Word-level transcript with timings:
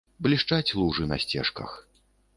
Блішчаць 0.27 0.73
лужы 0.79 1.05
на 1.11 1.19
сцежках. 1.25 1.77